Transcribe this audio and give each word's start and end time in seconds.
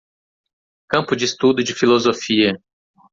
Campo 0.89 1.15
de 1.15 1.25
estudo 1.25 1.63
de 1.63 1.75
filosofia. 1.75 2.59